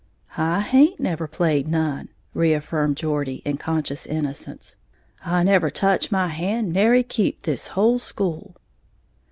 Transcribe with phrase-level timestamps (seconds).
[0.35, 4.75] "I haint never played none," reaffirmed Geordie, in conscious innocence;
[5.23, 8.55] "I never toch my hand to nary keep this whole school!"